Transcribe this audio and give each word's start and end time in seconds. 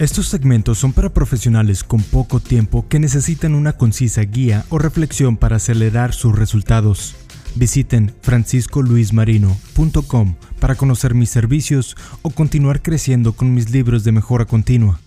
Estos 0.00 0.26
segmentos 0.28 0.78
son 0.78 0.92
para 0.94 1.10
profesionales 1.10 1.84
con 1.84 2.02
poco 2.02 2.40
tiempo 2.40 2.88
que 2.88 2.98
necesitan 2.98 3.54
una 3.54 3.74
concisa 3.74 4.22
guía 4.22 4.64
o 4.70 4.78
reflexión 4.78 5.36
para 5.36 5.56
acelerar 5.56 6.14
sus 6.14 6.34
resultados. 6.34 7.16
Visiten 7.54 8.14
franciscoluismarino.com 8.22 10.36
para 10.58 10.76
conocer 10.76 11.14
mis 11.14 11.28
servicios 11.28 11.98
o 12.22 12.30
continuar 12.30 12.80
creciendo 12.80 13.34
con 13.34 13.52
mis 13.52 13.72
libros 13.72 14.02
de 14.02 14.12
mejora 14.12 14.46
continua. 14.46 14.98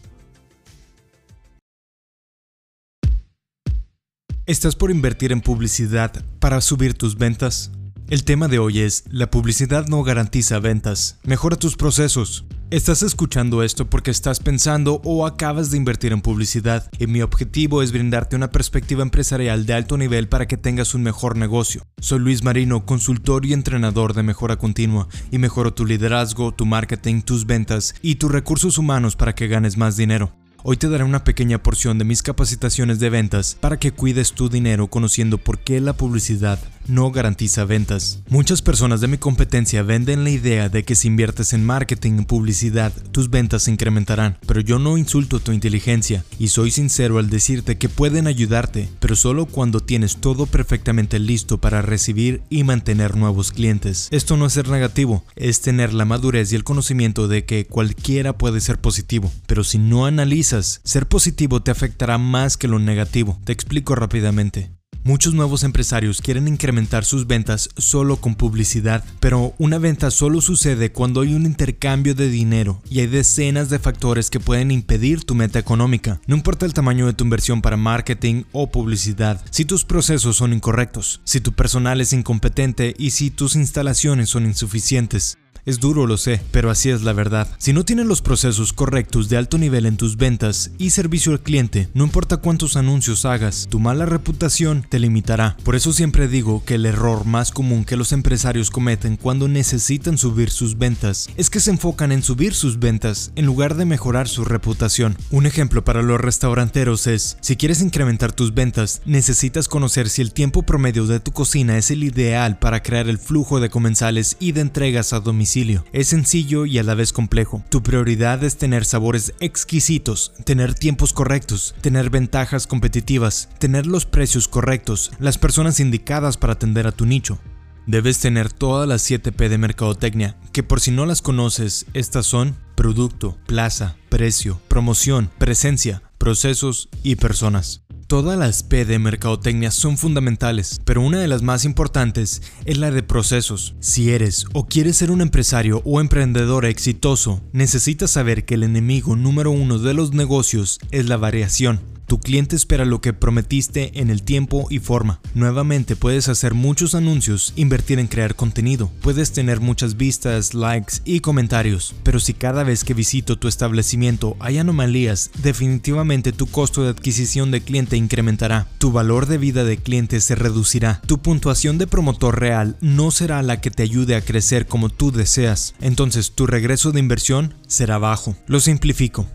¿Estás 4.45 4.75
por 4.75 4.91
invertir 4.91 5.31
en 5.31 5.41
publicidad 5.41 6.23
para 6.39 6.61
subir 6.61 6.93
tus 6.93 7.17
ventas? 7.17 7.71
El 8.09 8.25
tema 8.25 8.47
de 8.47 8.59
hoy 8.59 8.79
es, 8.79 9.05
la 9.09 9.31
publicidad 9.31 9.87
no 9.87 10.03
garantiza 10.03 10.59
ventas, 10.59 11.19
mejora 11.23 11.55
tus 11.55 11.77
procesos. 11.77 12.45
Estás 12.69 13.01
escuchando 13.01 13.63
esto 13.63 13.89
porque 13.89 14.11
estás 14.11 14.39
pensando 14.39 15.01
o 15.05 15.25
acabas 15.25 15.71
de 15.71 15.77
invertir 15.77 16.11
en 16.11 16.21
publicidad 16.21 16.89
y 16.99 17.07
mi 17.07 17.21
objetivo 17.21 17.81
es 17.81 17.91
brindarte 17.91 18.35
una 18.35 18.49
perspectiva 18.51 19.03
empresarial 19.03 19.65
de 19.65 19.73
alto 19.73 19.97
nivel 19.97 20.27
para 20.27 20.47
que 20.47 20.57
tengas 20.57 20.93
un 20.93 21.03
mejor 21.03 21.37
negocio. 21.37 21.83
Soy 22.01 22.19
Luis 22.19 22.43
Marino, 22.43 22.85
consultor 22.85 23.45
y 23.45 23.53
entrenador 23.53 24.13
de 24.13 24.23
mejora 24.23 24.57
continua 24.57 25.07
y 25.31 25.37
mejoro 25.37 25.73
tu 25.73 25.85
liderazgo, 25.85 26.51
tu 26.51 26.65
marketing, 26.65 27.21
tus 27.21 27.45
ventas 27.45 27.95
y 28.01 28.15
tus 28.15 28.31
recursos 28.31 28.77
humanos 28.77 29.15
para 29.15 29.33
que 29.33 29.47
ganes 29.47 29.77
más 29.77 29.95
dinero. 29.95 30.35
Hoy 30.63 30.77
te 30.77 30.89
daré 30.89 31.03
una 31.03 31.23
pequeña 31.23 31.61
porción 31.61 31.97
de 31.97 32.05
mis 32.05 32.21
capacitaciones 32.21 32.99
de 32.99 33.09
ventas 33.09 33.57
para 33.59 33.77
que 33.77 33.91
cuides 33.91 34.33
tu 34.33 34.49
dinero 34.49 34.87
conociendo 34.87 35.37
por 35.37 35.59
qué 35.59 35.79
la 35.81 35.93
publicidad 35.93 36.59
no 36.87 37.11
garantiza 37.11 37.65
ventas. 37.65 38.21
Muchas 38.29 38.61
personas 38.61 39.01
de 39.01 39.07
mi 39.07 39.17
competencia 39.17 39.83
venden 39.83 40.23
la 40.23 40.29
idea 40.29 40.69
de 40.69 40.83
que 40.83 40.95
si 40.95 41.07
inviertes 41.07 41.53
en 41.53 41.65
marketing 41.65 42.19
y 42.19 42.25
publicidad, 42.25 42.93
tus 43.11 43.29
ventas 43.29 43.63
se 43.63 43.71
incrementarán, 43.71 44.37
pero 44.47 44.61
yo 44.61 44.79
no 44.79 44.97
insulto 44.97 45.39
tu 45.39 45.51
inteligencia 45.51 46.23
y 46.39 46.49
soy 46.49 46.71
sincero 46.71 47.17
al 47.17 47.29
decirte 47.29 47.77
que 47.77 47.89
pueden 47.89 48.27
ayudarte, 48.27 48.89
pero 48.99 49.15
solo 49.15 49.45
cuando 49.45 49.79
tienes 49.79 50.17
todo 50.17 50.45
perfectamente 50.45 51.19
listo 51.19 51.59
para 51.59 51.81
recibir 51.81 52.41
y 52.49 52.63
mantener 52.63 53.15
nuevos 53.15 53.51
clientes. 53.51 54.07
Esto 54.11 54.37
no 54.37 54.45
es 54.45 54.53
ser 54.53 54.69
negativo, 54.69 55.23
es 55.35 55.61
tener 55.61 55.93
la 55.93 56.05
madurez 56.05 56.51
y 56.51 56.55
el 56.55 56.63
conocimiento 56.63 57.27
de 57.27 57.45
que 57.45 57.65
cualquiera 57.65 58.37
puede 58.37 58.61
ser 58.61 58.79
positivo, 58.79 59.31
pero 59.47 59.63
si 59.63 59.77
no 59.77 60.05
analizas, 60.05 60.81
ser 60.83 61.07
positivo 61.07 61.61
te 61.61 61.71
afectará 61.71 62.17
más 62.17 62.57
que 62.57 62.67
lo 62.67 62.79
negativo. 62.79 63.39
Te 63.43 63.53
explico 63.53 63.95
rápidamente. 63.95 64.71
Muchos 65.05 65.33
nuevos 65.33 65.63
empresarios 65.63 66.21
quieren 66.21 66.47
incrementar 66.47 67.03
sus 67.03 67.27
ventas 67.27 67.67
solo 67.75 68.15
con 68.15 68.35
publicidad, 68.35 69.03
pero 69.19 69.53
una 69.57 69.77
venta 69.77 70.09
solo 70.11 70.39
sucede 70.39 70.93
cuando 70.93 71.19
hay 71.19 71.33
un 71.33 71.45
intercambio 71.45 72.15
de 72.15 72.29
dinero 72.29 72.81
y 72.89 73.01
hay 73.01 73.07
decenas 73.07 73.69
de 73.69 73.79
factores 73.79 74.29
que 74.29 74.39
pueden 74.39 74.71
impedir 74.71 75.25
tu 75.25 75.35
meta 75.35 75.59
económica. 75.59 76.21
No 76.25 76.37
importa 76.37 76.65
el 76.65 76.73
tamaño 76.73 77.05
de 77.05 77.11
tu 77.11 77.25
inversión 77.25 77.61
para 77.61 77.75
marketing 77.75 78.43
o 78.53 78.71
publicidad, 78.71 79.43
si 79.49 79.65
tus 79.65 79.83
procesos 79.83 80.37
son 80.37 80.53
incorrectos, 80.53 81.19
si 81.25 81.41
tu 81.41 81.51
personal 81.51 81.99
es 81.99 82.13
incompetente 82.13 82.95
y 82.97 83.09
si 83.09 83.29
tus 83.29 83.57
instalaciones 83.57 84.29
son 84.29 84.45
insuficientes. 84.45 85.37
Es 85.65 85.79
duro, 85.79 86.07
lo 86.07 86.17
sé, 86.17 86.41
pero 86.51 86.69
así 86.69 86.89
es 86.89 87.03
la 87.03 87.13
verdad. 87.13 87.47
Si 87.57 87.71
no 87.71 87.85
tienes 87.85 88.05
los 88.05 88.21
procesos 88.21 88.73
correctos 88.73 89.29
de 89.29 89.37
alto 89.37 89.57
nivel 89.57 89.85
en 89.85 89.95
tus 89.95 90.17
ventas 90.17 90.71
y 90.77 90.89
servicio 90.89 91.31
al 91.31 91.39
cliente, 91.39 91.87
no 91.93 92.03
importa 92.03 92.35
cuántos 92.35 92.75
anuncios 92.75 93.23
hagas, 93.23 93.67
tu 93.69 93.79
mala 93.79 94.05
reputación 94.05 94.85
te 94.89 94.99
limitará. 94.99 95.55
Por 95.63 95.77
eso 95.77 95.93
siempre 95.93 96.27
digo 96.27 96.65
que 96.65 96.75
el 96.75 96.85
error 96.85 97.23
más 97.23 97.51
común 97.51 97.85
que 97.85 97.95
los 97.95 98.11
empresarios 98.11 98.71
cometen 98.71 99.15
cuando 99.15 99.47
necesitan 99.47 100.17
subir 100.17 100.49
sus 100.49 100.77
ventas 100.77 101.29
es 101.37 101.49
que 101.49 101.61
se 101.61 101.71
enfocan 101.71 102.11
en 102.11 102.23
subir 102.23 102.53
sus 102.53 102.77
ventas 102.77 103.31
en 103.37 103.45
lugar 103.45 103.75
de 103.75 103.85
mejorar 103.85 104.27
su 104.27 104.43
reputación. 104.43 105.17
Un 105.31 105.45
ejemplo 105.45 105.85
para 105.85 106.01
los 106.01 106.19
restauranteros 106.19 107.07
es, 107.07 107.37
si 107.39 107.55
quieres 107.55 107.81
incrementar 107.81 108.33
tus 108.33 108.53
ventas, 108.53 109.01
necesitas 109.05 109.69
conocer 109.69 110.09
si 110.09 110.21
el 110.21 110.33
tiempo 110.33 110.63
promedio 110.63 111.05
de 111.05 111.21
tu 111.21 111.31
cocina 111.31 111.77
es 111.77 111.89
el 111.89 112.03
ideal 112.03 112.59
para 112.59 112.83
crear 112.83 113.07
el 113.07 113.17
flujo 113.17 113.61
de 113.61 113.69
comensales 113.69 114.35
y 114.41 114.51
de 114.51 114.59
entregas 114.59 115.13
a 115.13 115.21
domicilio 115.21 115.52
es 115.91 116.07
sencillo 116.07 116.65
y 116.65 116.79
a 116.79 116.83
la 116.83 116.95
vez 116.95 117.13
complejo. 117.13 117.63
Tu 117.69 117.83
prioridad 117.83 118.43
es 118.43 118.57
tener 118.57 118.85
sabores 118.85 119.35
exquisitos, 119.39 120.33
tener 120.45 120.73
tiempos 120.73 121.13
correctos, 121.13 121.75
tener 121.81 122.09
ventajas 122.09 122.65
competitivas, 122.65 123.49
tener 123.59 123.85
los 123.85 124.07
precios 124.07 124.47
correctos, 124.47 125.11
las 125.19 125.37
personas 125.37 125.79
indicadas 125.79 126.37
para 126.37 126.53
atender 126.53 126.87
a 126.87 126.91
tu 126.91 127.05
nicho. 127.05 127.37
Debes 127.85 128.19
tener 128.19 128.51
todas 128.51 128.87
las 128.87 129.07
7P 129.07 129.47
de 129.47 129.57
mercadotecnia, 129.59 130.37
que 130.53 130.63
por 130.63 130.79
si 130.79 130.89
no 130.89 131.05
las 131.05 131.21
conoces, 131.21 131.85
estas 131.93 132.25
son 132.25 132.55
producto, 132.75 133.37
plaza, 133.45 133.95
precio, 134.09 134.59
promoción, 134.69 135.29
presencia, 135.37 136.01
procesos 136.17 136.89
y 137.03 137.17
personas. 137.17 137.82
Todas 138.13 138.37
las 138.37 138.61
P 138.61 138.85
de 138.85 138.99
mercadotecnia 138.99 139.71
son 139.71 139.97
fundamentales, 139.97 140.79
pero 140.85 141.01
una 141.01 141.19
de 141.19 141.27
las 141.27 141.41
más 141.41 141.65
importantes 141.65 142.43
es 142.63 142.77
la 142.77 142.91
de 142.91 143.01
procesos. 143.01 143.73
Si 143.79 144.11
eres 144.11 144.45
o 144.53 144.67
quieres 144.67 144.97
ser 144.97 145.09
un 145.09 145.19
empresario 145.19 145.81
o 145.83 145.99
emprendedor 145.99 146.65
exitoso, 146.65 147.41
necesitas 147.53 148.11
saber 148.11 148.45
que 148.45 148.53
el 148.53 148.61
enemigo 148.61 149.15
número 149.15 149.49
uno 149.49 149.79
de 149.79 149.95
los 149.95 150.13
negocios 150.13 150.77
es 150.91 151.09
la 151.09 151.17
variación. 151.17 151.92
Tu 152.05 152.19
cliente 152.19 152.55
espera 152.55 152.85
lo 152.85 153.01
que 153.01 153.13
prometiste 153.13 153.99
en 153.99 154.09
el 154.09 154.23
tiempo 154.23 154.67
y 154.69 154.79
forma. 154.79 155.19
Nuevamente 155.33 155.95
puedes 155.95 156.29
hacer 156.29 156.53
muchos 156.53 156.95
anuncios, 156.95 157.53
invertir 157.55 157.99
en 157.99 158.07
crear 158.07 158.35
contenido, 158.35 158.91
puedes 159.01 159.31
tener 159.31 159.59
muchas 159.59 159.97
vistas, 159.97 160.53
likes 160.53 160.97
y 161.05 161.21
comentarios, 161.21 161.95
pero 162.03 162.19
si 162.19 162.33
cada 162.33 162.63
vez 162.63 162.83
que 162.83 162.93
visito 162.93 163.37
tu 163.37 163.47
establecimiento 163.47 164.35
hay 164.39 164.57
anomalías, 164.57 165.31
definitivamente 165.41 166.31
tu 166.31 166.47
costo 166.47 166.83
de 166.83 166.89
adquisición 166.89 167.51
de 167.51 167.61
cliente 167.61 167.97
incrementará, 167.97 168.67
tu 168.77 168.91
valor 168.91 169.25
de 169.25 169.37
vida 169.37 169.63
de 169.63 169.77
cliente 169.77 170.19
se 170.21 170.35
reducirá, 170.35 171.01
tu 171.07 171.19
puntuación 171.19 171.77
de 171.77 171.87
promotor 171.87 172.39
real 172.39 172.77
no 172.81 173.11
será 173.11 173.41
la 173.41 173.61
que 173.61 173.71
te 173.71 173.83
ayude 173.83 174.15
a 174.15 174.21
crecer 174.21 174.67
como 174.67 174.89
tú 174.89 175.11
deseas, 175.11 175.75
entonces 175.81 176.33
tu 176.33 176.47
regreso 176.47 176.91
de 176.91 176.99
inversión 176.99 177.55
será 177.67 177.97
bajo. 177.97 178.35
Lo 178.47 178.59
simplifico. 178.59 179.27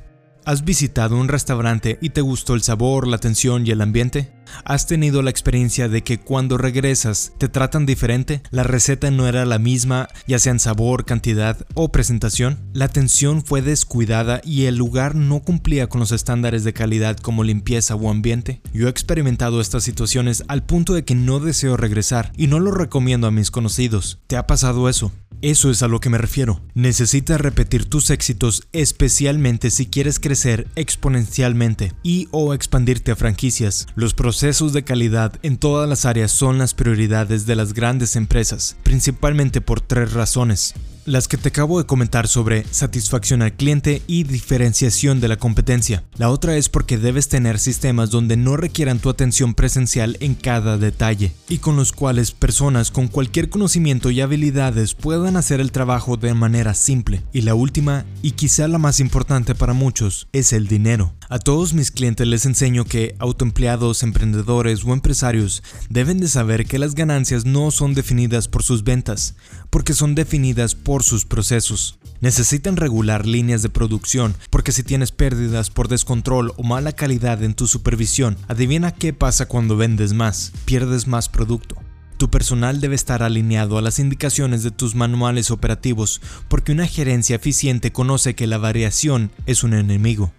¿Has 0.48 0.64
visitado 0.64 1.18
un 1.18 1.28
restaurante 1.28 1.98
y 2.00 2.08
te 2.08 2.22
gustó 2.22 2.54
el 2.54 2.62
sabor, 2.62 3.06
la 3.06 3.16
atención 3.16 3.66
y 3.66 3.70
el 3.70 3.82
ambiente? 3.82 4.32
¿Has 4.64 4.86
tenido 4.86 5.20
la 5.20 5.28
experiencia 5.28 5.90
de 5.90 6.02
que 6.02 6.20
cuando 6.20 6.56
regresas 6.56 7.32
te 7.36 7.50
tratan 7.50 7.84
diferente? 7.84 8.40
¿La 8.50 8.62
receta 8.62 9.10
no 9.10 9.28
era 9.28 9.44
la 9.44 9.58
misma, 9.58 10.08
ya 10.26 10.38
sea 10.38 10.52
en 10.52 10.58
sabor, 10.58 11.04
cantidad 11.04 11.66
o 11.74 11.92
presentación? 11.92 12.58
¿La 12.72 12.86
atención 12.86 13.44
fue 13.44 13.60
descuidada 13.60 14.40
y 14.42 14.64
el 14.64 14.76
lugar 14.76 15.14
no 15.16 15.40
cumplía 15.40 15.90
con 15.90 16.00
los 16.00 16.12
estándares 16.12 16.64
de 16.64 16.72
calidad 16.72 17.18
como 17.18 17.44
limpieza 17.44 17.94
o 17.94 18.10
ambiente? 18.10 18.62
Yo 18.72 18.86
he 18.86 18.90
experimentado 18.90 19.60
estas 19.60 19.84
situaciones 19.84 20.44
al 20.48 20.64
punto 20.64 20.94
de 20.94 21.04
que 21.04 21.14
no 21.14 21.40
deseo 21.40 21.76
regresar 21.76 22.32
y 22.38 22.46
no 22.46 22.58
lo 22.58 22.70
recomiendo 22.70 23.26
a 23.26 23.30
mis 23.30 23.50
conocidos. 23.50 24.20
¿Te 24.26 24.38
ha 24.38 24.46
pasado 24.46 24.88
eso? 24.88 25.12
Eso 25.40 25.70
es 25.70 25.82
a 25.82 25.88
lo 25.88 26.00
que 26.00 26.10
me 26.10 26.18
refiero. 26.18 26.60
Necesitas 26.74 27.40
repetir 27.40 27.84
tus 27.84 28.10
éxitos 28.10 28.66
especialmente 28.72 29.70
si 29.70 29.86
quieres 29.86 30.18
crecer 30.18 30.66
exponencialmente 30.74 31.92
y 32.02 32.28
o 32.32 32.54
expandirte 32.54 33.12
a 33.12 33.16
franquicias. 33.16 33.86
Los 33.94 34.14
procesos 34.14 34.72
de 34.72 34.82
calidad 34.82 35.34
en 35.42 35.56
todas 35.56 35.88
las 35.88 36.06
áreas 36.06 36.32
son 36.32 36.58
las 36.58 36.74
prioridades 36.74 37.46
de 37.46 37.54
las 37.54 37.72
grandes 37.72 38.16
empresas, 38.16 38.76
principalmente 38.82 39.60
por 39.60 39.80
tres 39.80 40.12
razones 40.12 40.74
las 41.08 41.26
que 41.26 41.38
te 41.38 41.48
acabo 41.48 41.78
de 41.78 41.86
comentar 41.86 42.28
sobre 42.28 42.64
satisfacción 42.70 43.42
al 43.42 43.54
cliente 43.54 44.02
y 44.06 44.24
diferenciación 44.24 45.20
de 45.20 45.28
la 45.28 45.36
competencia. 45.36 46.04
La 46.16 46.30
otra 46.30 46.56
es 46.56 46.68
porque 46.68 46.98
debes 46.98 47.28
tener 47.28 47.58
sistemas 47.58 48.10
donde 48.10 48.36
no 48.36 48.56
requieran 48.56 48.98
tu 48.98 49.08
atención 49.08 49.54
presencial 49.54 50.16
en 50.20 50.34
cada 50.34 50.76
detalle 50.76 51.32
y 51.48 51.58
con 51.58 51.76
los 51.76 51.92
cuales 51.92 52.32
personas 52.32 52.90
con 52.90 53.08
cualquier 53.08 53.48
conocimiento 53.48 54.10
y 54.10 54.20
habilidades 54.20 54.94
puedan 54.94 55.36
hacer 55.36 55.60
el 55.60 55.72
trabajo 55.72 56.16
de 56.16 56.34
manera 56.34 56.74
simple. 56.74 57.22
Y 57.32 57.40
la 57.40 57.54
última, 57.54 58.04
y 58.22 58.32
quizá 58.32 58.68
la 58.68 58.78
más 58.78 59.00
importante 59.00 59.54
para 59.54 59.72
muchos, 59.72 60.28
es 60.32 60.52
el 60.52 60.68
dinero. 60.68 61.14
A 61.30 61.38
todos 61.38 61.74
mis 61.74 61.90
clientes 61.90 62.26
les 62.26 62.46
enseño 62.46 62.84
que 62.84 63.14
autoempleados, 63.18 64.02
emprendedores 64.02 64.84
o 64.84 64.92
empresarios 64.92 65.62
deben 65.90 66.20
de 66.20 66.28
saber 66.28 66.66
que 66.66 66.78
las 66.78 66.94
ganancias 66.94 67.44
no 67.44 67.70
son 67.70 67.94
definidas 67.94 68.48
por 68.48 68.62
sus 68.62 68.82
ventas, 68.82 69.34
porque 69.70 69.92
son 69.92 70.14
definidas 70.14 70.74
sus 71.02 71.24
procesos. 71.24 71.98
Necesitan 72.20 72.76
regular 72.76 73.26
líneas 73.26 73.62
de 73.62 73.68
producción, 73.68 74.34
porque 74.50 74.72
si 74.72 74.82
tienes 74.82 75.12
pérdidas 75.12 75.70
por 75.70 75.88
descontrol 75.88 76.52
o 76.56 76.62
mala 76.62 76.92
calidad 76.92 77.42
en 77.42 77.54
tu 77.54 77.66
supervisión, 77.66 78.36
adivina 78.48 78.92
qué 78.92 79.12
pasa 79.12 79.46
cuando 79.46 79.76
vendes 79.76 80.12
más, 80.12 80.52
pierdes 80.64 81.06
más 81.06 81.28
producto. 81.28 81.76
Tu 82.18 82.28
personal 82.28 82.80
debe 82.80 82.96
estar 82.96 83.22
alineado 83.22 83.78
a 83.78 83.82
las 83.82 84.00
indicaciones 84.00 84.64
de 84.64 84.72
tus 84.72 84.96
manuales 84.96 85.52
operativos 85.52 86.20
porque 86.48 86.72
una 86.72 86.88
gerencia 86.88 87.36
eficiente 87.36 87.92
conoce 87.92 88.34
que 88.34 88.48
la 88.48 88.58
variación 88.58 89.30
es 89.46 89.62
un 89.62 89.72
enemigo. 89.72 90.32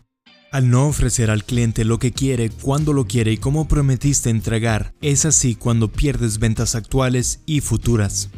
Al 0.51 0.69
no 0.69 0.87
ofrecer 0.87 1.29
al 1.29 1.43
cliente 1.43 1.85
lo 1.85 1.99
que 1.99 2.11
quiere, 2.11 2.49
cuando 2.49 2.91
lo 2.91 3.05
quiere 3.05 3.31
y 3.31 3.37
como 3.37 3.67
prometiste 3.67 4.29
entregar, 4.31 4.93
es 4.99 5.25
así 5.25 5.55
cuando 5.55 5.89
pierdes 5.89 6.39
ventas 6.39 6.73
actuales 6.73 7.39
y 7.45 7.61
futuras. 7.61 8.29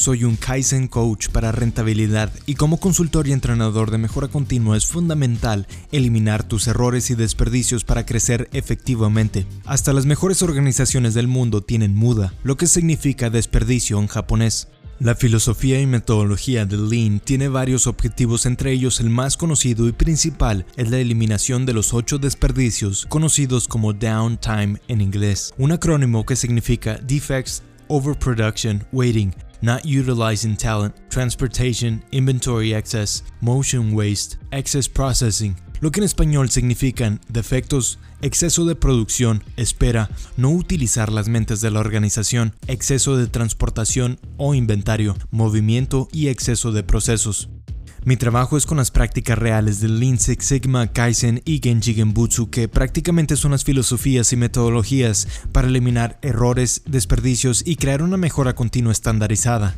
Soy 0.00 0.24
un 0.24 0.36
Kaizen 0.36 0.88
coach 0.88 1.28
para 1.28 1.52
rentabilidad 1.52 2.32
y 2.46 2.54
como 2.54 2.80
consultor 2.80 3.28
y 3.28 3.32
entrenador 3.32 3.90
de 3.90 3.98
mejora 3.98 4.28
continua 4.28 4.78
es 4.78 4.86
fundamental 4.86 5.66
eliminar 5.92 6.42
tus 6.42 6.68
errores 6.68 7.10
y 7.10 7.14
desperdicios 7.14 7.84
para 7.84 8.06
crecer 8.06 8.48
efectivamente. 8.54 9.46
Hasta 9.66 9.92
las 9.92 10.06
mejores 10.06 10.40
organizaciones 10.40 11.12
del 11.12 11.28
mundo 11.28 11.60
tienen 11.60 11.94
muda, 11.94 12.32
lo 12.44 12.56
que 12.56 12.66
significa 12.66 13.28
desperdicio 13.28 13.98
en 13.98 14.06
japonés. 14.06 14.68
La 15.00 15.14
filosofía 15.14 15.78
y 15.78 15.86
metodología 15.86 16.64
de 16.64 16.78
Lean 16.78 17.20
tiene 17.20 17.48
varios 17.48 17.86
objetivos, 17.86 18.46
entre 18.46 18.72
ellos 18.72 19.00
el 19.00 19.10
más 19.10 19.36
conocido 19.36 19.86
y 19.86 19.92
principal 19.92 20.64
es 20.78 20.90
la 20.90 20.96
eliminación 20.96 21.66
de 21.66 21.74
los 21.74 21.92
ocho 21.92 22.16
desperdicios, 22.16 23.04
conocidos 23.10 23.68
como 23.68 23.92
downtime 23.92 24.80
en 24.88 25.02
inglés, 25.02 25.52
un 25.58 25.72
acrónimo 25.72 26.24
que 26.24 26.36
significa 26.36 26.98
defects, 27.02 27.62
overproduction, 27.88 28.86
waiting, 28.92 29.34
not 29.62 29.84
utilizing 29.84 30.56
talent, 30.56 30.94
transportation, 31.08 32.02
inventory 32.12 32.74
excess, 32.74 33.22
motion 33.40 33.94
waste, 33.94 34.38
excess 34.52 34.88
processing, 34.88 35.56
lo 35.80 35.90
que 35.90 36.00
en 36.00 36.04
español 36.04 36.50
significan 36.50 37.20
defectos, 37.28 37.98
exceso 38.20 38.66
de 38.66 38.74
producción, 38.74 39.42
espera, 39.56 40.10
no 40.36 40.50
utilizar 40.50 41.10
las 41.10 41.28
mentes 41.28 41.60
de 41.60 41.70
la 41.70 41.80
organización, 41.80 42.54
exceso 42.66 43.16
de 43.16 43.26
transportación 43.26 44.18
o 44.36 44.54
inventario, 44.54 45.16
movimiento 45.30 46.08
y 46.12 46.28
exceso 46.28 46.72
de 46.72 46.82
procesos. 46.82 47.48
Mi 48.02 48.16
trabajo 48.16 48.56
es 48.56 48.64
con 48.64 48.78
las 48.78 48.90
prácticas 48.90 49.38
reales 49.38 49.80
del 49.80 50.00
Lean 50.00 50.18
Six 50.18 50.46
Sigma, 50.46 50.86
Kaizen 50.86 51.42
y 51.44 51.60
Genji 51.62 51.92
Genbutsu, 51.92 52.48
que 52.48 52.66
prácticamente 52.66 53.36
son 53.36 53.50
las 53.50 53.62
filosofías 53.62 54.32
y 54.32 54.36
metodologías 54.36 55.28
para 55.52 55.68
eliminar 55.68 56.18
errores, 56.22 56.80
desperdicios 56.86 57.62
y 57.66 57.76
crear 57.76 58.02
una 58.02 58.16
mejora 58.16 58.54
continua 58.54 58.92
estandarizada. 58.92 59.74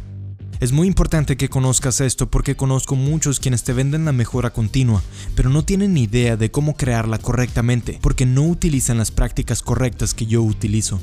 Es 0.60 0.70
muy 0.70 0.86
importante 0.86 1.36
que 1.36 1.48
conozcas 1.48 2.00
esto 2.00 2.30
porque 2.30 2.54
conozco 2.54 2.94
muchos 2.94 3.40
quienes 3.40 3.64
te 3.64 3.72
venden 3.72 4.04
la 4.04 4.12
mejora 4.12 4.50
continua, 4.50 5.02
pero 5.34 5.50
no 5.50 5.64
tienen 5.64 5.92
ni 5.94 6.04
idea 6.04 6.36
de 6.36 6.52
cómo 6.52 6.76
crearla 6.76 7.18
correctamente 7.18 7.98
porque 8.00 8.24
no 8.24 8.42
utilizan 8.44 8.98
las 8.98 9.10
prácticas 9.10 9.62
correctas 9.62 10.14
que 10.14 10.26
yo 10.26 10.42
utilizo. 10.42 11.00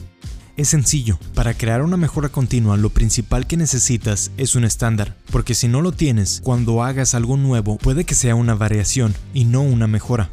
Es 0.60 0.68
sencillo, 0.68 1.18
para 1.36 1.54
crear 1.54 1.82
una 1.82 1.96
mejora 1.96 2.28
continua 2.28 2.76
lo 2.76 2.90
principal 2.90 3.48
que 3.48 3.56
necesitas 3.56 4.30
es 4.36 4.56
un 4.56 4.66
estándar, 4.66 5.16
porque 5.32 5.56
si 5.56 5.70
no 5.70 5.80
lo 5.80 5.94
tienes, 5.94 6.42
cuando 6.44 6.84
hagas 6.84 7.16
algo 7.16 7.38
nuevo 7.38 7.78
puede 7.78 8.04
que 8.04 8.14
sea 8.14 8.36
una 8.36 8.56
variación 8.56 9.16
y 9.34 9.46
no 9.46 9.62
una 9.62 9.88
mejora. 9.88 10.30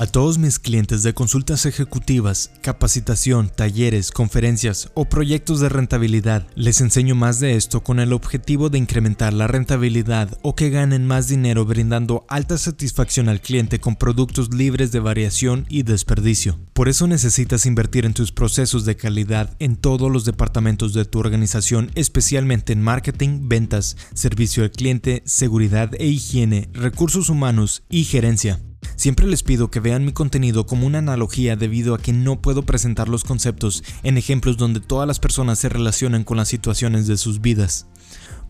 A 0.00 0.06
todos 0.06 0.38
mis 0.38 0.60
clientes 0.60 1.02
de 1.02 1.12
consultas 1.12 1.66
ejecutivas, 1.66 2.52
capacitación, 2.62 3.48
talleres, 3.48 4.12
conferencias 4.12 4.92
o 4.94 5.06
proyectos 5.06 5.58
de 5.58 5.68
rentabilidad, 5.68 6.46
les 6.54 6.80
enseño 6.80 7.16
más 7.16 7.40
de 7.40 7.56
esto 7.56 7.82
con 7.82 7.98
el 7.98 8.12
objetivo 8.12 8.70
de 8.70 8.78
incrementar 8.78 9.32
la 9.32 9.48
rentabilidad 9.48 10.38
o 10.42 10.54
que 10.54 10.70
ganen 10.70 11.04
más 11.04 11.26
dinero 11.26 11.64
brindando 11.64 12.24
alta 12.28 12.58
satisfacción 12.58 13.28
al 13.28 13.40
cliente 13.40 13.80
con 13.80 13.96
productos 13.96 14.54
libres 14.54 14.92
de 14.92 15.00
variación 15.00 15.66
y 15.68 15.82
desperdicio. 15.82 16.60
Por 16.74 16.88
eso 16.88 17.08
necesitas 17.08 17.66
invertir 17.66 18.06
en 18.06 18.14
tus 18.14 18.30
procesos 18.30 18.84
de 18.84 18.94
calidad 18.94 19.56
en 19.58 19.74
todos 19.74 20.12
los 20.12 20.24
departamentos 20.24 20.92
de 20.92 21.06
tu 21.06 21.18
organización, 21.18 21.90
especialmente 21.96 22.72
en 22.72 22.82
marketing, 22.82 23.48
ventas, 23.48 23.96
servicio 24.14 24.62
al 24.62 24.70
cliente, 24.70 25.24
seguridad 25.26 25.90
e 25.98 26.06
higiene, 26.06 26.68
recursos 26.72 27.30
humanos 27.30 27.82
y 27.88 28.04
gerencia. 28.04 28.60
Siempre 28.96 29.26
les 29.26 29.42
pido 29.42 29.70
que 29.70 29.80
vean 29.80 30.04
mi 30.04 30.12
contenido 30.12 30.66
como 30.66 30.86
una 30.86 30.98
analogía 30.98 31.56
debido 31.56 31.94
a 31.94 31.98
que 31.98 32.12
no 32.12 32.40
puedo 32.40 32.62
presentar 32.62 33.08
los 33.08 33.24
conceptos 33.24 33.84
en 34.02 34.18
ejemplos 34.18 34.56
donde 34.56 34.80
todas 34.80 35.06
las 35.06 35.20
personas 35.20 35.58
se 35.58 35.68
relacionan 35.68 36.24
con 36.24 36.36
las 36.36 36.48
situaciones 36.48 37.06
de 37.06 37.16
sus 37.16 37.40
vidas. 37.40 37.86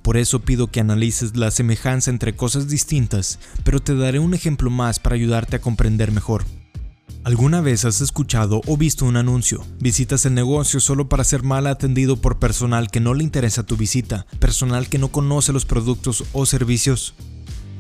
Por 0.03 0.17
eso 0.17 0.41
pido 0.41 0.69
que 0.69 0.81
analices 0.81 1.37
la 1.37 1.51
semejanza 1.51 2.11
entre 2.11 2.35
cosas 2.35 2.69
distintas, 2.69 3.39
pero 3.65 3.81
te 3.81 3.95
daré 3.95 4.19
un 4.19 4.35
ejemplo 4.35 4.71
más 4.71 4.99
para 4.99 5.17
ayudarte 5.17 5.57
a 5.57 5.61
comprender 5.61 6.13
mejor. 6.13 6.45
¿Alguna 7.25 7.61
vez 7.61 7.85
has 7.85 8.01
escuchado 8.01 8.63
o 8.67 8.77
visto 8.77 9.05
un 9.05 9.17
anuncio? 9.17 9.63
Visitas 9.81 10.25
el 10.25 10.35
negocio 10.35 10.81
solo 10.81 11.09
para 11.09 11.25
ser 11.25 11.43
mal 11.43 11.67
atendido 11.67 12.17
por 12.17 12.39
personal 12.39 12.91
que 12.91 13.01
no 13.01 13.13
le 13.13 13.25
interesa 13.25 13.65
tu 13.65 13.77
visita, 13.77 14.27
personal 14.39 14.89
que 14.89 14.99
no 14.99 15.09
conoce 15.09 15.53
los 15.53 15.67
productos 15.67 16.25
o 16.33 16.47
servicios 16.47 17.15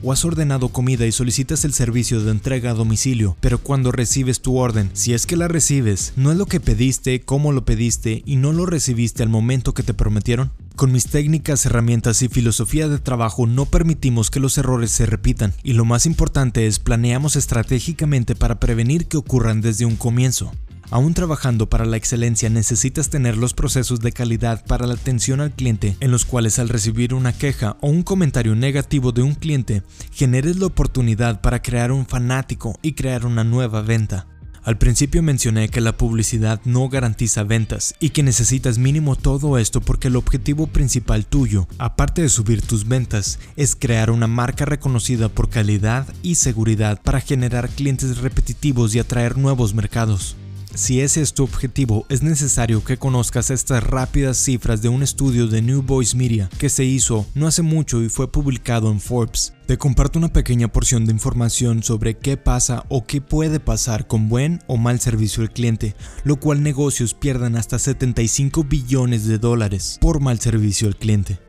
o 0.03 0.12
has 0.12 0.25
ordenado 0.25 0.69
comida 0.69 1.06
y 1.06 1.12
solicitas 1.12 1.65
el 1.65 1.73
servicio 1.73 2.23
de 2.23 2.31
entrega 2.31 2.71
a 2.71 2.75
domicilio, 2.75 3.37
pero 3.41 3.59
cuando 3.59 3.93
recibes 3.93 4.41
tu 4.41 4.56
orden, 4.56 4.91
si 4.93 5.15
es 5.15 5.27
que 5.27 5.37
la 5.37 5.49
recibes, 5.49 6.12
no 6.17 6.33
es 6.33 6.39
lo 6.39 6.47
que 6.47 6.61
pediste, 6.61 7.21
cómo 7.21 7.53
lo 7.53 7.65
pediste 7.65 8.23
y 8.25 8.37
no 8.37 8.53
lo 8.53 8.67
recibiste 8.67 9.23
al 9.23 9.29
momento 9.29 9.75
que 9.75 9.83
te 9.83 9.95
prometieron? 9.95 10.50
Con 10.77 10.93
mis 10.93 11.06
técnicas, 11.06 11.67
herramientas 11.67 12.23
y 12.23 12.29
filosofía 12.29 12.89
de 12.89 12.99
trabajo 12.99 13.47
no 13.47 13.67
permitimos 13.67 14.31
que 14.31 14.39
los 14.39 14.59
errores 14.59 14.93
se 14.93 15.06
repitan 15.06 15.53
y 15.65 15.73
lo 15.73 15.85
más 15.85 16.06
importante 16.06 16.67
es 16.67 16.79
planeamos 16.79 17.35
estratégicamente 17.35 18.37
para 18.37 18.61
prevenir 18.61 19.06
que 19.06 19.17
ocurran 19.17 19.61
desde 19.61 19.87
un 19.87 19.97
comienzo. 19.97 20.53
Aún 20.90 21.12
trabajando 21.12 21.69
para 21.69 21.85
la 21.85 21.99
excelencia 21.99 22.49
necesitas 22.49 23.11
tener 23.11 23.37
los 23.37 23.52
procesos 23.52 24.00
de 24.00 24.12
calidad 24.12 24.64
para 24.64 24.87
la 24.87 24.94
atención 24.94 25.40
al 25.40 25.52
cliente 25.52 25.96
en 26.00 26.11
los 26.11 26.25
cuales 26.25 26.58
al 26.58 26.70
recibir 26.70 27.12
una 27.12 27.35
queja 27.35 27.76
o 27.82 27.88
un 27.88 28.02
comentario 28.02 28.55
negativo 28.55 29.12
de 29.12 29.23
un 29.23 29.35
cliente 29.35 29.82
generes 30.12 30.56
la 30.56 30.67
oportunidad 30.67 31.43
para 31.43 31.61
crear 31.61 31.93
un 31.93 32.06
fanático 32.06 32.79
y 32.81 32.93
crear 32.93 33.26
una 33.26 33.44
nueva 33.44 33.82
venta. 33.82 34.26
Al 34.62 34.79
principio 34.79 35.23
mencioné 35.23 35.69
que 35.69 35.82
la 35.82 35.96
publicidad 35.96 36.61
no 36.64 36.88
garantiza 36.88 37.43
ventas 37.43 37.94
y 38.00 38.11
que 38.11 38.23
necesitas 38.23 38.79
mínimo 38.79 39.14
todo 39.14 39.58
esto 39.58 39.82
porque 39.82 40.08
el 40.08 40.17
objetivo 40.17 40.67
principal 40.67 41.26
tuyo, 41.26 41.69
aparte 41.79 42.23
de 42.23 42.29
subir 42.31 42.62
tus 42.62 42.88
ventas, 42.88 43.38
es 43.56 43.76
crear 43.76 44.11
una 44.11 44.26
marca 44.26 44.64
reconocida 44.64 45.29
por 45.29 45.50
calidad 45.50 46.06
y 46.23 46.37
seguridad 46.37 47.00
para 47.02 47.20
generar 47.20 47.69
clientes 47.69 48.19
repetitivos 48.19 48.94
y 48.94 48.99
atraer 48.99 49.37
nuevos 49.37 49.75
mercados. 49.75 50.37
Si 50.75 51.00
ese 51.00 51.23
es 51.23 51.32
tu 51.32 51.44
objetivo, 51.44 52.05
es 52.09 52.23
necesario 52.23 52.85
que 52.85 52.99
conozcas 52.99 53.50
estas 53.50 53.82
rápidas 53.82 54.37
cifras 54.37 54.82
de 54.82 54.88
un 54.88 55.03
estudio 55.03 55.47
de 55.47 55.62
New 55.62 55.82
Voice 55.82 56.17
Media 56.17 56.50
que 56.59 56.69
se 56.69 56.85
hizo 56.85 57.26
no 57.35 57.47
hace 57.47 57.62
mucho 57.62 58.03
y 58.03 58.09
fue 58.09 58.31
publicado 58.31 58.91
en 58.91 59.00
Forbes. 59.00 59.55
Te 59.67 59.79
comparto 59.79 60.19
una 60.19 60.32
pequeña 60.32 60.69
porción 60.69 61.05
de 61.05 61.12
información 61.12 61.82
sobre 61.82 62.19
qué 62.19 62.37
pasa 62.37 62.85
o 62.91 63.06
qué 63.06 63.20
puede 63.20 63.61
pasar 63.61 64.06
con 64.06 64.29
buen 64.29 64.61
o 64.67 64.76
mal 64.76 65.00
servicio 65.00 65.43
al 65.43 65.53
cliente, 65.53 65.97
lo 66.25 66.37
cual 66.37 66.62
negocios 66.62 67.14
pierden 67.14 67.56
hasta 67.56 67.79
75 67.79 68.64
billones 68.64 69.26
de 69.26 69.38
dólares 69.38 69.99
por 70.00 70.21
mal 70.21 70.38
servicio 70.38 70.87
al 70.87 70.97
cliente. 70.97 71.41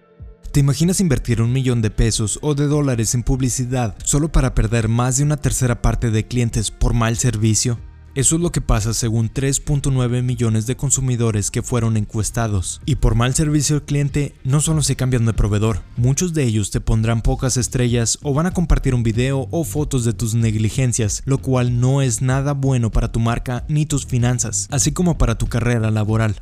¿Te 0.51 0.61
imaginas 0.61 0.99
invertir 0.99 1.41
un 1.41 1.53
millón 1.53 1.81
de 1.81 1.91
pesos 1.91 2.39
o 2.41 2.55
de 2.55 2.65
dólares 2.65 3.13
en 3.13 3.23
publicidad 3.23 3.95
solo 4.03 4.31
para 4.31 4.55
perder 4.55 4.87
más 4.87 5.17
de 5.17 5.23
una 5.23 5.37
tercera 5.37 5.81
parte 5.81 6.09
de 6.09 6.25
clientes 6.25 6.71
por 6.71 6.93
mal 6.93 7.17
servicio? 7.17 7.79
Eso 8.15 8.35
es 8.35 8.41
lo 8.41 8.51
que 8.51 8.61
pasa 8.61 8.93
según 8.93 9.31
3.9 9.31 10.23
millones 10.23 10.65
de 10.65 10.75
consumidores 10.75 11.51
que 11.51 11.61
fueron 11.61 11.95
encuestados. 11.95 12.81
Y 12.85 12.95
por 12.95 13.13
mal 13.13 13.35
servicio 13.35 13.75
al 13.75 13.85
cliente, 13.85 14.33
no 14.43 14.61
solo 14.61 14.81
se 14.81 14.95
cambian 14.95 15.25
de 15.25 15.33
proveedor, 15.33 15.83
muchos 15.95 16.33
de 16.33 16.43
ellos 16.43 16.71
te 16.71 16.81
pondrán 16.81 17.21
pocas 17.21 17.55
estrellas 17.55 18.17
o 18.23 18.33
van 18.33 18.47
a 18.47 18.51
compartir 18.51 18.95
un 18.95 19.03
video 19.03 19.47
o 19.51 19.63
fotos 19.63 20.05
de 20.05 20.13
tus 20.13 20.33
negligencias, 20.33 21.21
lo 21.25 21.37
cual 21.37 21.79
no 21.79 22.01
es 22.01 22.21
nada 22.21 22.53
bueno 22.53 22.91
para 22.91 23.11
tu 23.11 23.19
marca 23.19 23.63
ni 23.67 23.85
tus 23.85 24.07
finanzas, 24.07 24.67
así 24.71 24.91
como 24.91 25.17
para 25.17 25.37
tu 25.37 25.47
carrera 25.47 25.91
laboral. 25.91 26.35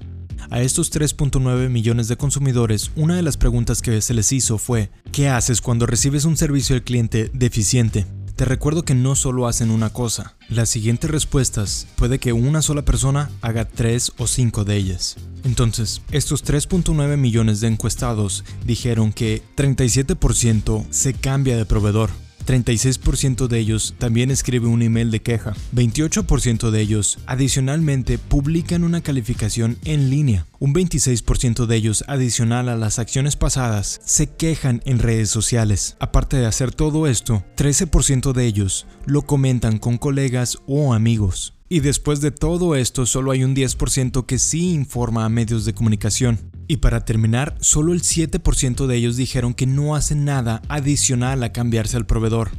A 0.50 0.62
estos 0.62 0.94
3.9 0.94 1.70
millones 1.70 2.08
de 2.08 2.16
consumidores, 2.16 2.92
una 2.96 3.18
de 3.18 3.24
las 3.24 3.36
preguntas 3.36 3.82
que 3.82 4.02
se 4.02 4.14
les 4.14 4.32
hizo 4.32 4.58
fue, 4.58 4.90
¿qué 5.12 5.28
haces 5.28 5.62
cuando 5.62 5.86
recibes 5.86 6.24
un 6.24 6.38
servicio 6.38 6.76
al 6.76 6.84
cliente 6.84 7.30
deficiente? 7.34 8.06
Te 8.38 8.46
recuerdo 8.46 8.86
que 8.86 8.94
no 8.94 9.15
solo 9.15 9.48
hacen 9.48 9.72
una 9.72 9.89
cosa. 9.89 10.36
Las 10.48 10.70
siguientes 10.70 11.10
respuestas 11.10 11.88
puede 11.96 12.20
que 12.20 12.34
una 12.34 12.62
sola 12.62 12.84
persona 12.84 13.32
haga 13.41 13.65
tres 13.65 14.12
o 14.20 14.27
cinco 14.27 14.63
de 14.63 14.75
ellas. 14.75 15.15
Entonces, 15.44 16.03
estos 16.12 16.46
3.9 16.46 17.17
millones 17.17 17.62
de 17.62 17.67
encuestados 17.67 18.46
dijeron 18.63 19.12
que 19.12 19.41
37% 19.56 20.86
se 20.91 21.15
cambia 21.15 21.58
de 21.58 21.65
proveedor, 21.65 22.12
36% 22.46 23.48
de 23.48 23.60
ellos 23.60 23.96
también 23.98 24.32
escribe 24.32 24.67
un 24.67 24.82
email 24.82 25.12
de 25.12 25.22
queja. 25.22 25.53
28% 25.74 26.72
de 26.72 26.82
ellos 26.82 27.20
adicionalmente 27.25 28.17
publican 28.17 28.84
una 28.84 29.01
calificación 29.01 29.77
en 29.86 30.10
línea. 30.10 30.46
Un 30.60 30.74
26% 30.74 31.65
de 31.65 31.75
ellos 31.75 32.03
adicional 32.08 32.70
a 32.70 32.75
las 32.75 33.00
acciones 33.00 33.36
pasadas 33.36 34.00
se 34.06 34.27
quejan 34.27 34.82
en 34.86 35.00
redes 35.00 35.29
sociales. 35.29 35.98
Aparte 36.00 36.38
de 36.38 36.46
hacer 36.46 36.74
todo 36.74 37.08
esto, 37.08 37.44
13% 37.58 38.34
de 38.34 38.46
ellos 38.46 38.88
lo 39.06 39.24
comentan 39.24 39.77
con 39.77 39.98
colegas 39.98 40.58
o 40.67 40.94
amigos. 40.94 41.53
Y 41.70 41.82
después 41.82 42.22
de 42.22 42.32
todo 42.32 42.75
esto, 42.75 43.06
solo 43.06 43.32
hay 43.32 43.44
un 43.44 43.53
10% 43.53 44.25
que 44.25 44.39
sí 44.39 44.74
informa 44.74 45.25
a 45.25 45.29
medios 45.29 45.65
de 45.65 45.74
comunicación. 45.74 46.39
Y 46.68 46.78
para 46.78 47.06
terminar, 47.06 47.56
solo 47.62 47.94
el 47.94 48.02
7% 48.02 48.88
de 48.88 48.96
ellos 48.96 49.16
dijeron 49.16 49.54
que 49.54 49.66
no 49.66 49.96
hacen 49.96 50.26
nada 50.26 50.62
adicional 50.68 51.44
a 51.44 51.54
cambiarse 51.54 51.96
al 51.96 52.06
proveedor. 52.06 52.52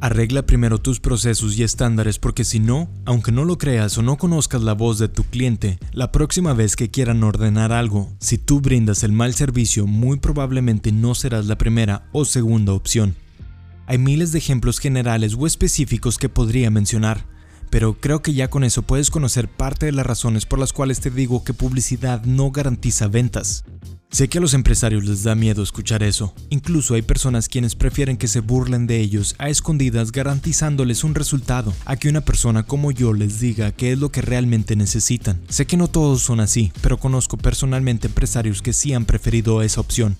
Arregla 0.00 0.44
primero 0.44 0.78
tus 0.78 1.00
procesos 1.00 1.56
y 1.56 1.62
estándares 1.62 2.18
porque 2.18 2.44
si 2.44 2.60
no, 2.60 2.90
aunque 3.06 3.32
no 3.32 3.46
lo 3.46 3.56
creas 3.56 3.96
o 3.96 4.02
no 4.02 4.18
conozcas 4.18 4.62
la 4.62 4.74
voz 4.74 4.98
de 4.98 5.08
tu 5.08 5.24
cliente, 5.24 5.78
la 5.92 6.12
próxima 6.12 6.52
vez 6.52 6.76
que 6.76 6.90
quieran 6.90 7.24
ordenar 7.24 7.72
algo, 7.72 8.12
si 8.20 8.36
tú 8.36 8.60
brindas 8.60 9.02
el 9.02 9.12
mal 9.12 9.32
servicio, 9.32 9.86
muy 9.86 10.18
probablemente 10.18 10.92
no 10.92 11.14
serás 11.14 11.46
la 11.46 11.56
primera 11.56 12.06
o 12.12 12.26
segunda 12.26 12.74
opción. 12.74 13.14
Hay 13.86 13.96
miles 13.96 14.32
de 14.32 14.38
ejemplos 14.38 14.78
generales 14.78 15.36
o 15.38 15.46
específicos 15.46 16.18
que 16.18 16.28
podría 16.28 16.70
mencionar, 16.70 17.26
pero 17.74 17.94
creo 17.94 18.22
que 18.22 18.32
ya 18.32 18.50
con 18.50 18.62
eso 18.62 18.82
puedes 18.82 19.10
conocer 19.10 19.48
parte 19.48 19.86
de 19.86 19.90
las 19.90 20.06
razones 20.06 20.46
por 20.46 20.60
las 20.60 20.72
cuales 20.72 21.00
te 21.00 21.10
digo 21.10 21.42
que 21.42 21.54
publicidad 21.54 22.22
no 22.22 22.52
garantiza 22.52 23.08
ventas. 23.08 23.64
Sé 24.12 24.28
que 24.28 24.38
a 24.38 24.40
los 24.40 24.54
empresarios 24.54 25.02
les 25.04 25.24
da 25.24 25.34
miedo 25.34 25.60
escuchar 25.60 26.04
eso. 26.04 26.32
Incluso 26.50 26.94
hay 26.94 27.02
personas 27.02 27.48
quienes 27.48 27.74
prefieren 27.74 28.16
que 28.16 28.28
se 28.28 28.38
burlen 28.38 28.86
de 28.86 29.00
ellos 29.00 29.34
a 29.38 29.48
escondidas 29.48 30.12
garantizándoles 30.12 31.02
un 31.02 31.16
resultado, 31.16 31.74
a 31.84 31.96
que 31.96 32.08
una 32.08 32.20
persona 32.20 32.62
como 32.62 32.92
yo 32.92 33.12
les 33.12 33.40
diga 33.40 33.72
qué 33.72 33.90
es 33.90 33.98
lo 33.98 34.12
que 34.12 34.22
realmente 34.22 34.76
necesitan. 34.76 35.40
Sé 35.48 35.66
que 35.66 35.76
no 35.76 35.88
todos 35.88 36.22
son 36.22 36.38
así, 36.38 36.70
pero 36.80 36.98
conozco 36.98 37.38
personalmente 37.38 38.06
empresarios 38.06 38.62
que 38.62 38.72
sí 38.72 38.92
han 38.92 39.04
preferido 39.04 39.62
esa 39.62 39.80
opción. 39.80 40.16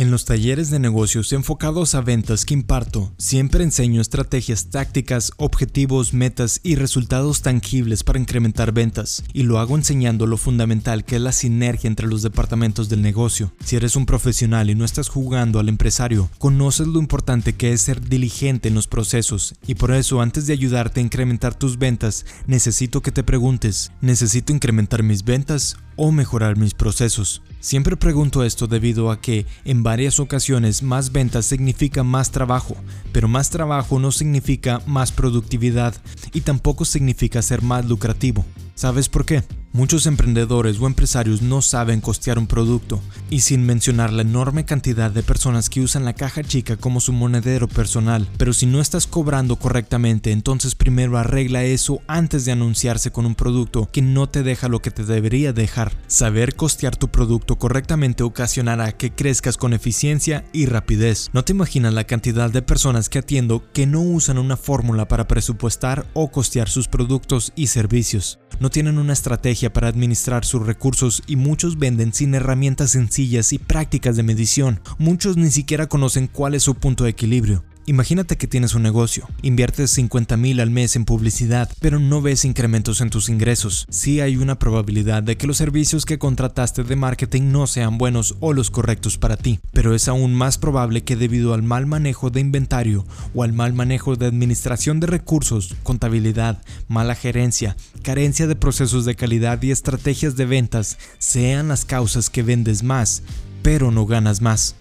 En 0.00 0.10
los 0.10 0.24
talleres 0.24 0.70
de 0.70 0.78
negocios 0.78 1.30
enfocados 1.34 1.94
a 1.94 2.00
ventas 2.00 2.46
que 2.46 2.54
imparto, 2.54 3.12
siempre 3.18 3.64
enseño 3.64 4.00
estrategias 4.00 4.70
tácticas, 4.70 5.30
objetivos, 5.36 6.14
metas 6.14 6.58
y 6.62 6.76
resultados 6.76 7.42
tangibles 7.42 8.02
para 8.02 8.18
incrementar 8.18 8.72
ventas, 8.72 9.22
y 9.34 9.42
lo 9.42 9.58
hago 9.58 9.76
enseñando 9.76 10.26
lo 10.26 10.38
fundamental 10.38 11.04
que 11.04 11.16
es 11.16 11.20
la 11.20 11.32
sinergia 11.32 11.88
entre 11.88 12.06
los 12.06 12.22
departamentos 12.22 12.88
del 12.88 13.02
negocio. 13.02 13.52
Si 13.62 13.76
eres 13.76 13.94
un 13.94 14.06
profesional 14.06 14.70
y 14.70 14.74
no 14.74 14.86
estás 14.86 15.10
jugando 15.10 15.60
al 15.60 15.68
empresario, 15.68 16.30
conoces 16.38 16.86
lo 16.86 16.98
importante 16.98 17.52
que 17.52 17.74
es 17.74 17.82
ser 17.82 18.00
diligente 18.00 18.68
en 18.68 18.76
los 18.76 18.86
procesos, 18.86 19.54
y 19.66 19.74
por 19.74 19.92
eso 19.92 20.22
antes 20.22 20.46
de 20.46 20.54
ayudarte 20.54 21.00
a 21.00 21.02
incrementar 21.02 21.54
tus 21.54 21.76
ventas, 21.76 22.24
necesito 22.46 23.02
que 23.02 23.12
te 23.12 23.22
preguntes, 23.22 23.92
¿necesito 24.00 24.54
incrementar 24.54 25.02
mis 25.02 25.24
ventas 25.24 25.76
o 26.02 26.10
mejorar 26.12 26.56
mis 26.56 26.72
procesos? 26.72 27.42
Siempre 27.60 27.94
pregunto 27.94 28.42
esto 28.42 28.66
debido 28.66 29.10
a 29.10 29.20
que 29.20 29.44
en 29.66 29.82
varias 29.82 30.18
ocasiones 30.18 30.82
más 30.82 31.12
ventas 31.12 31.44
significa 31.44 32.02
más 32.02 32.30
trabajo, 32.30 32.74
pero 33.12 33.28
más 33.28 33.50
trabajo 33.50 33.98
no 33.98 34.10
significa 34.10 34.80
más 34.86 35.12
productividad 35.12 35.94
y 36.32 36.40
tampoco 36.40 36.86
significa 36.86 37.42
ser 37.42 37.60
más 37.60 37.84
lucrativo. 37.84 38.46
¿Sabes 38.74 39.08
por 39.08 39.26
qué? 39.26 39.42
Muchos 39.72 40.06
emprendedores 40.06 40.80
o 40.80 40.88
empresarios 40.88 41.42
no 41.42 41.62
saben 41.62 42.00
costear 42.00 42.40
un 42.40 42.48
producto, 42.48 43.00
y 43.30 43.40
sin 43.40 43.64
mencionar 43.64 44.12
la 44.12 44.22
enorme 44.22 44.64
cantidad 44.64 45.12
de 45.12 45.22
personas 45.22 45.70
que 45.70 45.80
usan 45.80 46.04
la 46.04 46.12
caja 46.12 46.42
chica 46.42 46.76
como 46.76 47.00
su 47.00 47.12
monedero 47.12 47.68
personal. 47.68 48.26
Pero 48.36 48.52
si 48.52 48.66
no 48.66 48.80
estás 48.80 49.06
cobrando 49.06 49.54
correctamente, 49.54 50.32
entonces 50.32 50.74
primero 50.74 51.16
arregla 51.16 51.62
eso 51.62 52.00
antes 52.08 52.44
de 52.44 52.50
anunciarse 52.50 53.12
con 53.12 53.26
un 53.26 53.36
producto 53.36 53.88
que 53.92 54.02
no 54.02 54.28
te 54.28 54.42
deja 54.42 54.68
lo 54.68 54.82
que 54.82 54.90
te 54.90 55.04
debería 55.04 55.52
dejar. 55.52 55.92
Saber 56.08 56.56
costear 56.56 56.96
tu 56.96 57.06
producto 57.06 57.56
correctamente 57.56 58.24
ocasionará 58.24 58.90
que 58.90 59.12
crezcas 59.12 59.56
con 59.56 59.72
eficiencia 59.72 60.44
y 60.52 60.66
rapidez. 60.66 61.30
No 61.32 61.44
te 61.44 61.52
imaginas 61.52 61.94
la 61.94 62.04
cantidad 62.04 62.50
de 62.50 62.62
personas 62.62 63.08
que 63.08 63.20
atiendo 63.20 63.70
que 63.72 63.86
no 63.86 64.00
usan 64.00 64.38
una 64.38 64.56
fórmula 64.56 65.06
para 65.06 65.28
presupuestar 65.28 66.06
o 66.12 66.32
costear 66.32 66.68
sus 66.68 66.88
productos 66.88 67.52
y 67.54 67.68
servicios. 67.68 68.39
No 68.58 68.70
tienen 68.70 68.98
una 68.98 69.12
estrategia 69.12 69.72
para 69.72 69.88
administrar 69.88 70.44
sus 70.44 70.66
recursos 70.66 71.22
y 71.26 71.36
muchos 71.36 71.78
venden 71.78 72.12
sin 72.12 72.34
herramientas 72.34 72.90
sencillas 72.90 73.52
y 73.52 73.58
prácticas 73.58 74.16
de 74.16 74.22
medición. 74.22 74.80
Muchos 74.98 75.36
ni 75.36 75.50
siquiera 75.50 75.88
conocen 75.88 76.26
cuál 76.26 76.54
es 76.54 76.62
su 76.62 76.74
punto 76.74 77.04
de 77.04 77.10
equilibrio. 77.10 77.64
Imagínate 77.90 78.36
que 78.36 78.46
tienes 78.46 78.76
un 78.76 78.84
negocio, 78.84 79.28
inviertes 79.42 79.90
50 79.90 80.36
mil 80.36 80.60
al 80.60 80.70
mes 80.70 80.94
en 80.94 81.04
publicidad, 81.04 81.68
pero 81.80 81.98
no 81.98 82.22
ves 82.22 82.44
incrementos 82.44 83.00
en 83.00 83.10
tus 83.10 83.28
ingresos. 83.28 83.84
Sí 83.90 84.20
hay 84.20 84.36
una 84.36 84.60
probabilidad 84.60 85.24
de 85.24 85.36
que 85.36 85.48
los 85.48 85.56
servicios 85.56 86.04
que 86.04 86.16
contrataste 86.16 86.84
de 86.84 86.94
marketing 86.94 87.50
no 87.50 87.66
sean 87.66 87.98
buenos 87.98 88.36
o 88.38 88.52
los 88.52 88.70
correctos 88.70 89.18
para 89.18 89.36
ti, 89.36 89.58
pero 89.72 89.92
es 89.92 90.06
aún 90.06 90.36
más 90.36 90.56
probable 90.56 91.02
que 91.02 91.16
debido 91.16 91.52
al 91.52 91.64
mal 91.64 91.86
manejo 91.86 92.30
de 92.30 92.38
inventario 92.38 93.04
o 93.34 93.42
al 93.42 93.52
mal 93.52 93.72
manejo 93.72 94.14
de 94.14 94.26
administración 94.26 95.00
de 95.00 95.08
recursos, 95.08 95.74
contabilidad, 95.82 96.62
mala 96.86 97.16
gerencia, 97.16 97.76
carencia 98.04 98.46
de 98.46 98.54
procesos 98.54 99.04
de 99.04 99.16
calidad 99.16 99.60
y 99.64 99.72
estrategias 99.72 100.36
de 100.36 100.46
ventas 100.46 100.96
sean 101.18 101.66
las 101.66 101.84
causas 101.84 102.30
que 102.30 102.44
vendes 102.44 102.84
más, 102.84 103.24
pero 103.64 103.90
no 103.90 104.06
ganas 104.06 104.40
más. 104.40 104.76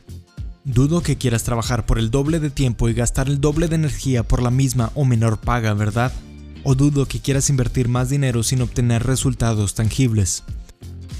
Dudo 0.71 1.01
que 1.01 1.17
quieras 1.17 1.43
trabajar 1.43 1.87
por 1.87 1.97
el 1.97 2.11
doble 2.11 2.39
de 2.39 2.51
tiempo 2.51 2.89
y 2.89 2.93
gastar 2.93 3.27
el 3.27 3.41
doble 3.41 3.67
de 3.67 3.75
energía 3.75 4.21
por 4.21 4.43
la 4.43 4.51
misma 4.51 4.91
o 4.93 5.03
menor 5.03 5.39
paga, 5.39 5.73
¿verdad? 5.73 6.13
O 6.63 6.75
dudo 6.75 7.07
que 7.07 7.19
quieras 7.19 7.49
invertir 7.49 7.87
más 7.89 8.09
dinero 8.09 8.43
sin 8.43 8.61
obtener 8.61 9.01
resultados 9.01 9.73
tangibles. 9.73 10.43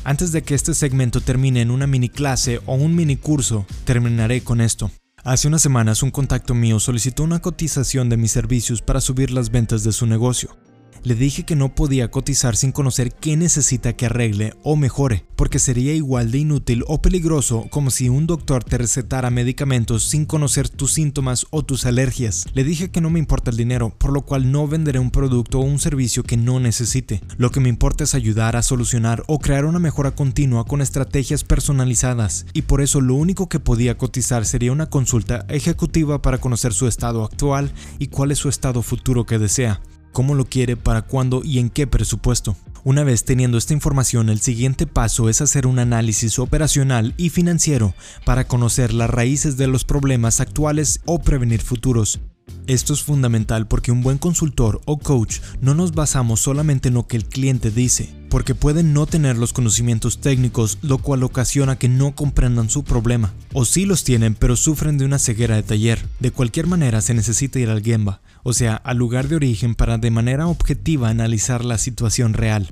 Antes 0.04 0.32
de 0.32 0.44
que 0.44 0.54
este 0.54 0.76
segmento 0.76 1.20
termine 1.20 1.62
en 1.62 1.72
una 1.72 1.88
mini 1.88 2.10
clase 2.10 2.62
o 2.68 2.76
un 2.76 2.96
mini 2.96 3.18
curso, 3.18 3.66
terminaré 3.86 4.42
con 4.44 4.62
esto. 4.62 4.92
Hace 5.24 5.48
unas 5.48 5.64
semanas 5.64 6.04
un 6.04 6.12
contacto 6.12 6.54
mío 6.54 6.80
solicitó 6.80 7.24
una 7.24 7.42
cotización 7.42 8.08
de 8.08 8.18
mis 8.18 8.32
servicios 8.32 8.84
para 8.84 9.02
subir 9.02 9.32
las 9.32 9.50
ventas 9.50 9.84
de 9.84 9.94
su 9.94 10.06
negocio. 10.06 10.56
Le 11.04 11.16
dije 11.16 11.44
que 11.44 11.56
no 11.56 11.74
podía 11.74 12.12
cotizar 12.12 12.58
sin 12.58 12.72
conocer 12.72 13.14
qué 13.14 13.38
necesita 13.38 13.94
que 13.94 14.08
arregle 14.08 14.54
o 14.64 14.76
mejore, 14.76 15.26
porque 15.38 15.58
sería 15.58 15.94
igual 15.94 16.32
de 16.32 16.40
inútil 16.40 16.84
o 16.88 17.02
peligroso 17.02 17.68
como 17.70 17.90
si 17.90 18.10
un 18.10 18.28
doctor 18.28 18.64
te 18.66 18.78
recetara 18.78 19.30
medicamentos 19.30 20.04
sin 20.04 20.26
conocer 20.26 20.68
tus 20.68 20.94
síntomas 20.94 21.48
o 21.52 21.64
tus 21.64 21.86
alergias. 21.86 22.46
Le 22.54 22.66
dije 22.66 22.92
que 22.92 23.00
no 23.00 23.10
me 23.10 23.20
importa 23.20 23.50
el 23.50 23.58
dinero, 23.58 23.96
por 23.98 24.12
lo 24.12 24.24
cual 24.24 24.52
no 24.52 24.68
venderé 24.68 25.00
un 25.00 25.12
producto 25.12 25.60
o 25.60 25.64
un 25.64 25.80
servicio 25.80 26.24
que 26.24 26.36
no 26.36 26.60
necesite. 26.60 27.22
Lo 27.38 27.50
que 27.50 27.62
me 27.62 27.70
importa 27.70 28.04
es 28.04 28.14
ayudar 28.14 28.58
a 28.58 28.64
solucionar 28.64 29.24
o 29.28 29.40
crear 29.40 29.64
una 29.64 29.80
mejora 29.80 30.12
continua 30.12 30.66
con 30.66 30.82
estrategias 30.82 31.46
personalizadas, 31.46 32.46
y 32.54 32.64
por 32.64 32.82
eso 32.82 33.00
lo 33.00 33.16
único 33.16 33.48
que 33.48 33.60
podía 33.60 33.98
cotizar 33.98 34.46
sería 34.46 34.74
una 34.74 34.90
consulta 34.90 35.46
ejecutiva 35.48 36.22
para 36.22 36.40
conocer 36.40 36.74
su 36.74 36.88
estado 36.88 37.24
actual 37.24 37.72
y 38.00 38.08
cuál 38.08 38.32
es 38.32 38.40
su 38.40 38.50
estado 38.50 38.82
futuro 38.82 39.26
que 39.26 39.40
desea 39.40 39.80
cómo 40.12 40.36
lo 40.36 40.46
quiere, 40.46 40.78
para 40.78 41.02
cuándo 41.02 41.42
y 41.44 41.60
en 41.60 41.70
qué 41.70 41.88
presupuesto. 41.88 42.56
Una 42.84 43.04
vez 43.04 43.26
teniendo 43.26 43.58
esta 43.58 43.74
información, 43.74 44.30
el 44.30 44.40
siguiente 44.40 44.88
paso 44.88 45.30
es 45.30 45.42
hacer 45.42 45.68
un 45.68 45.80
análisis 45.80 46.40
operacional 46.40 47.14
y 47.18 47.30
financiero 47.30 47.94
para 48.26 48.48
conocer 48.48 48.94
las 48.94 49.10
raíces 49.10 49.58
de 49.58 49.68
los 49.68 49.84
problemas 49.84 50.40
actuales 50.40 51.02
o 51.06 51.20
prevenir 51.20 51.62
futuros. 51.62 52.20
Esto 52.68 52.94
es 52.94 53.04
fundamental 53.04 53.68
porque 53.68 53.92
un 53.92 54.02
buen 54.02 54.18
consultor 54.18 54.82
o 54.86 54.98
coach 54.98 55.40
no 55.62 55.74
nos 55.74 55.94
basamos 55.94 56.40
solamente 56.40 56.90
en 56.90 56.94
lo 56.94 57.08
que 57.08 57.18
el 57.18 57.26
cliente 57.26 57.72
dice, 57.72 58.14
porque 58.30 58.56
pueden 58.56 58.94
no 58.94 59.08
tener 59.08 59.38
los 59.38 59.54
conocimientos 59.54 60.22
técnicos, 60.22 60.78
lo 60.82 61.00
cual 61.00 61.24
ocasiona 61.24 61.78
que 61.78 61.90
no 61.90 62.14
comprendan 62.14 62.70
su 62.70 62.84
problema. 62.84 63.34
O 63.54 63.66
sí 63.66 63.86
los 63.86 64.04
tienen, 64.04 64.36
pero 64.36 64.56
sufren 64.56 64.98
de 64.98 65.06
una 65.06 65.20
ceguera 65.20 65.56
de 65.56 65.64
taller. 65.64 66.06
De 66.20 66.32
cualquier 66.32 66.68
manera 66.68 67.02
se 67.02 67.14
necesita 67.14 67.60
ir 67.60 67.70
al 67.70 67.84
Gemba, 67.84 68.22
o 68.44 68.54
sea, 68.54 68.76
al 68.76 68.98
lugar 68.98 69.28
de 69.28 69.36
origen 69.36 69.76
para 69.76 69.98
de 69.98 70.12
manera 70.12 70.48
objetiva 70.48 71.10
analizar 71.10 71.66
la 71.66 71.78
situación 71.78 72.34
real. 72.34 72.72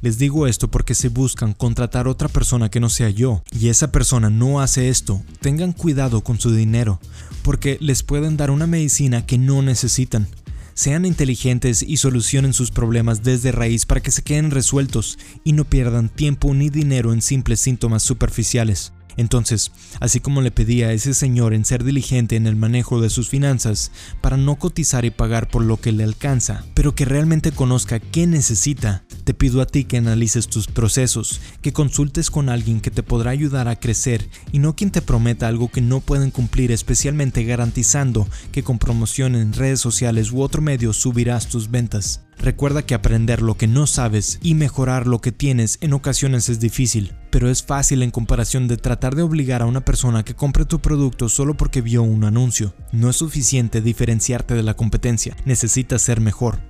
Les 0.00 0.18
digo 0.18 0.46
esto 0.46 0.70
porque 0.70 0.94
si 0.94 1.08
buscan 1.08 1.52
contratar 1.52 2.08
otra 2.08 2.28
persona 2.28 2.70
que 2.70 2.80
no 2.80 2.88
sea 2.88 3.10
yo 3.10 3.42
y 3.50 3.68
esa 3.68 3.90
persona 3.92 4.30
no 4.30 4.60
hace 4.60 4.88
esto, 4.88 5.22
tengan 5.40 5.72
cuidado 5.72 6.22
con 6.22 6.38
su 6.38 6.54
dinero, 6.54 7.00
porque 7.42 7.78
les 7.80 8.02
pueden 8.02 8.36
dar 8.36 8.50
una 8.50 8.66
medicina 8.66 9.24
que 9.26 9.38
no 9.38 9.62
necesitan. 9.62 10.26
Sean 10.74 11.04
inteligentes 11.04 11.82
y 11.82 11.98
solucionen 11.98 12.52
sus 12.52 12.72
problemas 12.72 13.22
desde 13.22 13.52
raíz 13.52 13.86
para 13.86 14.00
que 14.00 14.10
se 14.10 14.22
queden 14.22 14.50
resueltos 14.50 15.18
y 15.44 15.52
no 15.52 15.64
pierdan 15.64 16.08
tiempo 16.08 16.52
ni 16.52 16.68
dinero 16.68 17.12
en 17.12 17.22
simples 17.22 17.60
síntomas 17.60 18.02
superficiales. 18.02 18.92
Entonces, 19.16 19.72
así 20.00 20.20
como 20.20 20.40
le 20.40 20.50
pedí 20.50 20.82
a 20.82 20.92
ese 20.92 21.14
señor 21.14 21.54
en 21.54 21.64
ser 21.64 21.84
diligente 21.84 22.36
en 22.36 22.46
el 22.46 22.56
manejo 22.56 23.00
de 23.00 23.10
sus 23.10 23.28
finanzas, 23.28 23.92
para 24.20 24.36
no 24.36 24.56
cotizar 24.56 25.04
y 25.04 25.10
pagar 25.10 25.48
por 25.48 25.64
lo 25.64 25.80
que 25.80 25.92
le 25.92 26.04
alcanza, 26.04 26.64
pero 26.74 26.94
que 26.94 27.04
realmente 27.04 27.52
conozca 27.52 28.00
qué 28.00 28.26
necesita, 28.26 29.04
te 29.24 29.34
pido 29.34 29.60
a 29.60 29.66
ti 29.66 29.84
que 29.84 29.98
analices 29.98 30.48
tus 30.48 30.66
procesos, 30.66 31.40
que 31.62 31.72
consultes 31.72 32.30
con 32.30 32.48
alguien 32.48 32.80
que 32.80 32.90
te 32.90 33.02
podrá 33.02 33.30
ayudar 33.30 33.68
a 33.68 33.76
crecer 33.76 34.28
y 34.52 34.58
no 34.58 34.76
quien 34.76 34.90
te 34.90 35.02
prometa 35.02 35.48
algo 35.48 35.68
que 35.68 35.80
no 35.80 36.00
pueden 36.00 36.30
cumplir, 36.30 36.72
especialmente 36.72 37.44
garantizando 37.44 38.28
que 38.52 38.62
con 38.62 38.78
promoción 38.78 39.34
en 39.34 39.52
redes 39.52 39.80
sociales 39.80 40.32
u 40.32 40.42
otro 40.42 40.62
medio 40.62 40.92
subirás 40.92 41.48
tus 41.48 41.70
ventas. 41.70 42.20
Recuerda 42.38 42.84
que 42.84 42.94
aprender 42.94 43.42
lo 43.42 43.56
que 43.56 43.66
no 43.66 43.86
sabes 43.86 44.38
y 44.42 44.54
mejorar 44.54 45.06
lo 45.06 45.20
que 45.20 45.32
tienes 45.32 45.78
en 45.80 45.92
ocasiones 45.92 46.48
es 46.48 46.60
difícil, 46.60 47.14
pero 47.34 47.50
es 47.50 47.64
fácil 47.64 48.04
en 48.04 48.12
comparación 48.12 48.68
de 48.68 48.76
tratar 48.76 49.16
de 49.16 49.22
obligar 49.22 49.60
a 49.60 49.66
una 49.66 49.84
persona 49.84 50.24
que 50.24 50.36
compre 50.36 50.66
tu 50.66 50.78
producto 50.78 51.28
solo 51.28 51.56
porque 51.56 51.80
vio 51.80 52.04
un 52.04 52.22
anuncio. 52.22 52.74
No 52.92 53.10
es 53.10 53.16
suficiente 53.16 53.80
diferenciarte 53.80 54.54
de 54.54 54.62
la 54.62 54.74
competencia, 54.74 55.36
necesitas 55.44 56.00
ser 56.00 56.20
mejor. 56.20 56.60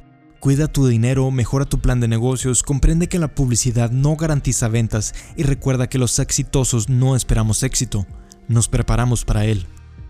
Cuida 0.40 0.66
tu 0.66 0.87
dinero, 0.87 1.30
mejora 1.30 1.66
tu 1.66 1.80
plan 1.80 2.00
de 2.00 2.09
negocios, 2.09 2.62
comprende 2.62 3.11
que 3.11 3.18
la 3.18 3.35
publicidad 3.35 3.90
no 3.90 4.16
garantiza 4.16 4.68
ventas 4.68 5.14
y 5.37 5.42
recuerda 5.42 5.90
que 5.90 5.99
los 5.99 6.18
exitosos 6.18 6.88
no 6.88 7.14
esperamos 7.14 7.62
éxito, 7.62 8.06
nos 8.49 8.68
preparamos 8.68 9.26
para 9.26 9.44
él. 9.44 9.66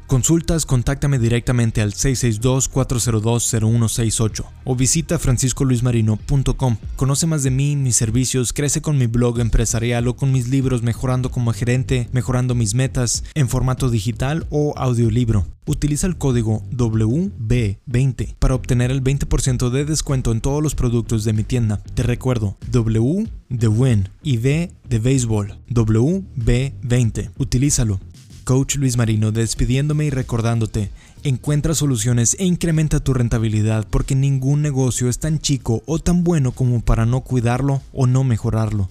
Consultas, 0.06 0.66
contáctame 0.66 1.18
directamente 1.18 1.80
al 1.80 1.94
662-402-0168 1.94 4.44
o 4.64 4.76
visita 4.76 5.18
franciscoluismarino.com. 5.18 6.76
Conoce 6.96 7.26
más 7.26 7.42
de 7.42 7.50
mí, 7.50 7.74
mis 7.76 7.96
servicios, 7.96 8.52
crece 8.52 8.82
con 8.82 8.98
mi 8.98 9.06
blog 9.06 9.40
empresarial 9.40 10.06
o 10.08 10.14
con 10.14 10.30
mis 10.30 10.48
libros 10.48 10.82
Mejorando 10.82 11.30
como 11.30 11.54
gerente, 11.54 12.10
Mejorando 12.12 12.54
mis 12.54 12.74
metas 12.74 13.24
en 13.34 13.48
formato 13.48 13.88
digital 13.88 14.46
o 14.50 14.74
audiolibro. 14.76 15.46
Utiliza 15.66 16.06
el 16.06 16.18
código 16.18 16.62
WB20 16.72 18.34
para 18.38 18.54
obtener 18.54 18.90
el 18.90 19.02
20% 19.02 19.70
de 19.70 19.86
descuento 19.86 20.32
en 20.32 20.42
todos 20.42 20.62
los 20.62 20.74
productos 20.74 21.24
de 21.24 21.32
mi 21.32 21.44
tienda. 21.44 21.82
Te 21.94 22.02
recuerdo, 22.02 22.58
W 22.70 23.26
de 23.48 23.68
Win 23.68 24.10
y 24.22 24.36
B 24.36 24.70
de 24.88 24.98
Béisbol. 24.98 25.56
WB20. 25.70 27.30
Utilízalo. 27.38 28.00
Coach 28.44 28.76
Luis 28.76 28.96
Marino 28.96 29.32
despidiéndome 29.32 30.04
y 30.04 30.10
recordándote, 30.10 30.90
encuentra 31.24 31.74
soluciones 31.74 32.36
e 32.38 32.44
incrementa 32.44 33.00
tu 33.00 33.14
rentabilidad 33.14 33.86
porque 33.88 34.14
ningún 34.14 34.62
negocio 34.62 35.08
es 35.08 35.18
tan 35.18 35.38
chico 35.38 35.82
o 35.86 35.98
tan 35.98 36.22
bueno 36.22 36.52
como 36.52 36.80
para 36.80 37.06
no 37.06 37.22
cuidarlo 37.22 37.82
o 37.92 38.06
no 38.06 38.22
mejorarlo. 38.22 38.88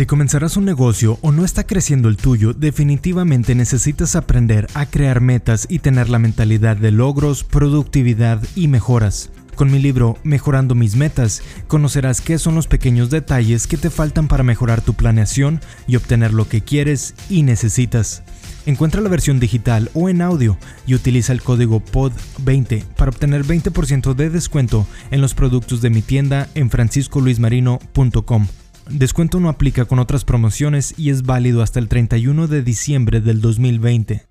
Si 0.00 0.06
comenzarás 0.06 0.56
un 0.56 0.64
negocio 0.64 1.18
o 1.20 1.30
no 1.30 1.44
está 1.44 1.66
creciendo 1.66 2.08
el 2.08 2.16
tuyo, 2.16 2.54
definitivamente 2.54 3.54
necesitas 3.54 4.16
aprender 4.16 4.66
a 4.72 4.86
crear 4.86 5.20
metas 5.20 5.66
y 5.68 5.80
tener 5.80 6.08
la 6.08 6.18
mentalidad 6.18 6.78
de 6.78 6.90
logros, 6.90 7.44
productividad 7.44 8.42
y 8.56 8.68
mejoras. 8.68 9.30
Con 9.60 9.70
mi 9.70 9.78
libro 9.78 10.16
Mejorando 10.24 10.74
mis 10.74 10.96
metas, 10.96 11.42
conocerás 11.68 12.22
qué 12.22 12.38
son 12.38 12.54
los 12.54 12.66
pequeños 12.66 13.10
detalles 13.10 13.66
que 13.66 13.76
te 13.76 13.90
faltan 13.90 14.26
para 14.26 14.42
mejorar 14.42 14.80
tu 14.80 14.94
planeación 14.94 15.60
y 15.86 15.96
obtener 15.96 16.32
lo 16.32 16.48
que 16.48 16.62
quieres 16.62 17.14
y 17.28 17.42
necesitas. 17.42 18.22
Encuentra 18.64 19.02
la 19.02 19.10
versión 19.10 19.38
digital 19.38 19.90
o 19.92 20.08
en 20.08 20.22
audio 20.22 20.56
y 20.86 20.94
utiliza 20.94 21.34
el 21.34 21.42
código 21.42 21.84
POD20 21.84 22.84
para 22.96 23.10
obtener 23.10 23.44
20% 23.44 24.14
de 24.14 24.30
descuento 24.30 24.86
en 25.10 25.20
los 25.20 25.34
productos 25.34 25.82
de 25.82 25.90
mi 25.90 26.00
tienda 26.00 26.48
en 26.54 26.70
franciscoluismarino.com. 26.70 28.46
Descuento 28.88 29.40
no 29.40 29.50
aplica 29.50 29.84
con 29.84 29.98
otras 29.98 30.24
promociones 30.24 30.94
y 30.96 31.10
es 31.10 31.24
válido 31.24 31.60
hasta 31.60 31.80
el 31.80 31.88
31 31.88 32.46
de 32.46 32.62
diciembre 32.62 33.20
del 33.20 33.42
2020. 33.42 34.29